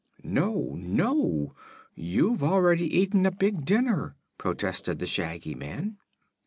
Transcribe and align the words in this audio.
"No, 0.23 0.73
no! 0.79 1.53
You've 1.93 2.41
already 2.41 2.87
eaten 2.91 3.23
a 3.27 3.31
big 3.31 3.65
dinner!" 3.65 4.15
protested 4.39 4.97
the 4.97 5.05
Shaggy 5.05 5.53
Man. 5.53 5.97